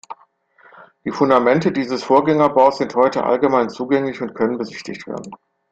[1.05, 5.31] Die Fundamente dieses Vorgängerbaus sind heute allgemein zugänglich und können besichtigt werden.